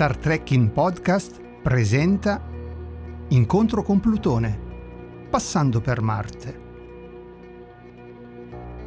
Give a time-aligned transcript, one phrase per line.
[0.00, 2.42] Star Trek in Podcast presenta
[3.28, 4.58] Incontro con Plutone,
[5.28, 6.60] passando per Marte.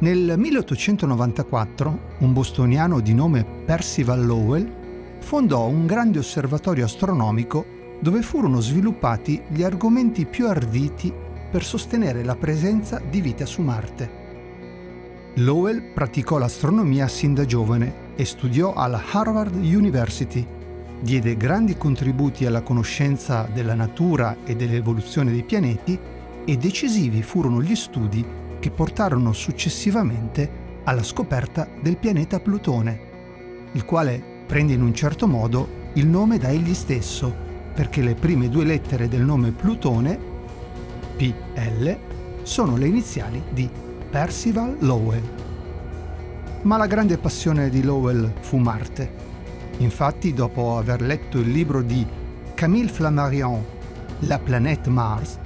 [0.00, 7.64] Nel 1894 un bostoniano di nome Percival Lowell fondò un grande osservatorio astronomico
[8.00, 11.14] dove furono sviluppati gli argomenti più arditi
[11.48, 14.22] per sostenere la presenza di vita su Marte.
[15.34, 20.53] Lowell praticò l'astronomia sin da giovane e studiò alla Harvard University
[21.04, 25.96] diede grandi contributi alla conoscenza della natura e dell'evoluzione dei pianeti
[26.46, 28.24] e decisivi furono gli studi
[28.58, 33.00] che portarono successivamente alla scoperta del pianeta Plutone,
[33.72, 37.32] il quale prende in un certo modo il nome da egli stesso,
[37.74, 40.18] perché le prime due lettere del nome Plutone,
[41.16, 41.98] PL,
[42.42, 43.68] sono le iniziali di
[44.10, 45.22] Percival Lowell.
[46.62, 49.23] Ma la grande passione di Lowell fu Marte
[49.78, 52.06] Infatti, dopo aver letto il libro di
[52.54, 53.62] Camille Flammarion,
[54.20, 55.38] La planète Mars,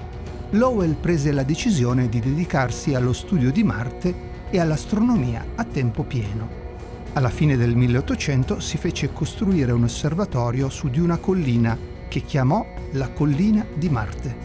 [0.50, 4.14] Lowell prese la decisione di dedicarsi allo studio di Marte
[4.50, 6.66] e all'astronomia a tempo pieno.
[7.14, 11.76] Alla fine del 1800 si fece costruire un osservatorio su di una collina
[12.08, 14.36] che chiamò la collina di Marte,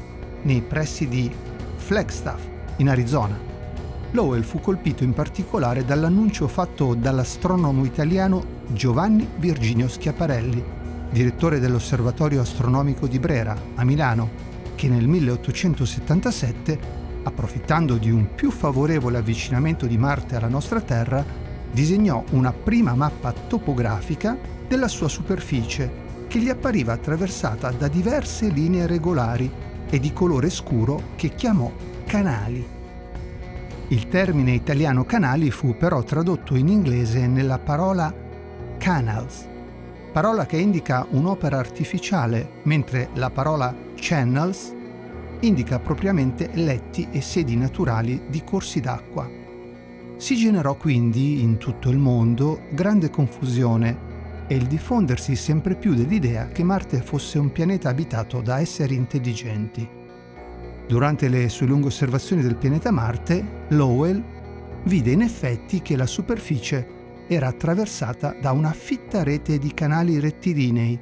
[0.43, 1.31] nei pressi di
[1.75, 2.41] Flagstaff,
[2.77, 3.52] in Arizona.
[4.13, 10.63] Lowell fu colpito in particolare dall'annuncio fatto dall'astronomo italiano Giovanni Virginio Schiaparelli,
[11.09, 14.29] direttore dell'Osservatorio Astronomico di Brera, a Milano,
[14.75, 16.79] che nel 1877,
[17.23, 21.25] approfittando di un più favorevole avvicinamento di Marte alla nostra Terra,
[21.71, 24.37] disegnò una prima mappa topografica
[24.67, 29.51] della sua superficie che gli appariva attraversata da diverse linee regolari
[29.89, 31.71] e di colore scuro che chiamò
[32.05, 32.81] canali.
[33.89, 38.13] Il termine italiano canali fu però tradotto in inglese nella parola
[38.77, 39.47] canals,
[40.11, 44.73] parola che indica un'opera artificiale, mentre la parola channels
[45.41, 49.29] indica propriamente letti e sedi naturali di corsi d'acqua.
[50.15, 54.11] Si generò quindi in tutto il mondo grande confusione
[54.47, 60.01] e il diffondersi sempre più dell'idea che Marte fosse un pianeta abitato da esseri intelligenti.
[60.87, 64.23] Durante le sue lunghe osservazioni del pianeta Marte, Lowell
[64.85, 70.99] vide in effetti che la superficie era attraversata da una fitta rete di canali rettilinei,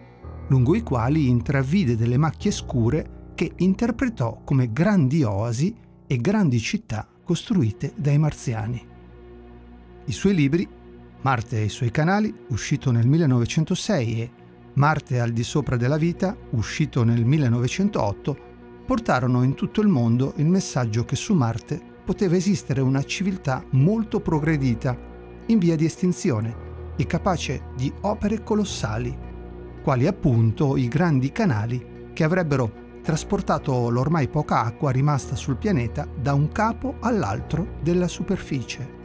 [0.48, 5.76] lungo i quali intravide delle macchie scure che interpretò come grandi oasi
[6.06, 8.86] e grandi città costruite dai marziani.
[10.06, 10.68] I suoi libri,
[11.22, 14.32] Marte e i suoi canali, uscito nel 1906, e
[14.74, 18.50] Marte al di sopra della vita, uscito nel 1908,
[18.86, 24.20] portarono in tutto il mondo il messaggio che su Marte poteva esistere una civiltà molto
[24.20, 24.98] progredita
[25.48, 29.18] in via di estinzione e capace di opere colossali,
[29.82, 36.34] quali appunto i grandi canali che avrebbero trasportato l'ormai poca acqua rimasta sul pianeta da
[36.34, 39.00] un capo all'altro della superficie.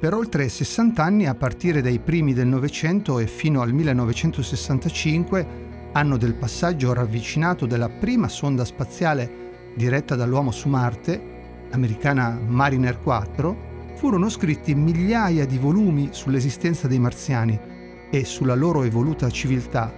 [0.00, 6.16] Per oltre 60 anni, a partire dai primi del Novecento e fino al 1965, anno
[6.16, 11.20] del passaggio ravvicinato della prima sonda spaziale diretta dall'uomo su Marte,
[11.70, 17.58] l'americana Mariner 4, furono scritti migliaia di volumi sull'esistenza dei marziani
[18.10, 19.92] e sulla loro evoluta civiltà,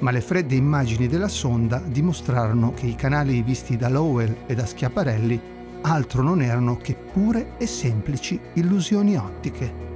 [0.00, 4.66] ma le fredde immagini della sonda dimostrarono che i canali visti da Lowell e da
[4.66, 5.40] Schiaparelli
[5.82, 9.90] altro non erano che pure e semplici illusioni ottiche.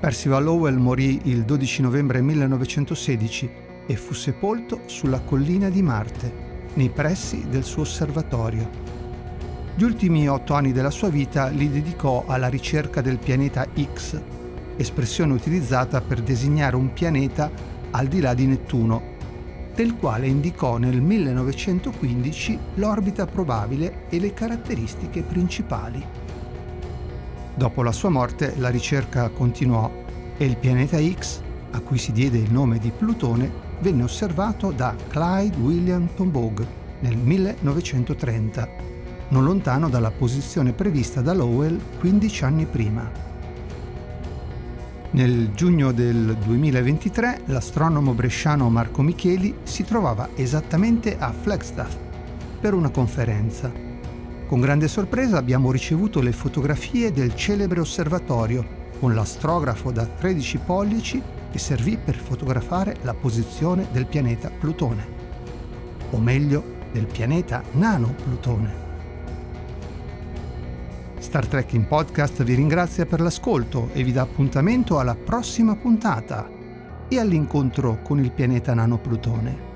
[0.00, 6.30] Percival Lowell morì il 12 novembre 1916 e fu sepolto sulla collina di Marte,
[6.74, 8.68] nei pressi del suo osservatorio.
[9.74, 14.20] Gli ultimi otto anni della sua vita li dedicò alla ricerca del pianeta X,
[14.76, 17.50] espressione utilizzata per designare un pianeta
[17.92, 19.16] al di là di Nettuno,
[19.74, 26.04] del quale indicò nel 1915 l'orbita probabile e le caratteristiche principali.
[27.54, 29.90] Dopo la sua morte la ricerca continuò
[30.36, 33.50] e il pianeta X, a cui si diede il nome di Plutone,
[33.80, 36.66] venne osservato da Clyde William Tombaugh
[37.00, 38.88] nel 1930
[39.30, 43.26] non lontano dalla posizione prevista da Lowell 15 anni prima.
[45.10, 51.96] Nel giugno del 2023 l'astronomo bresciano Marco Micheli si trovava esattamente a Flagstaff
[52.60, 53.70] per una conferenza.
[54.46, 61.22] Con grande sorpresa abbiamo ricevuto le fotografie del celebre osservatorio con l'astrografo da 13 pollici
[61.50, 65.06] che servì per fotografare la posizione del pianeta Plutone,
[66.10, 68.86] o meglio del pianeta nano Plutone.
[71.18, 76.56] Star Trek in Podcast vi ringrazia per l'ascolto e vi dà appuntamento alla prossima puntata.
[77.10, 79.67] e all'incontro con il pianeta nano Plutone.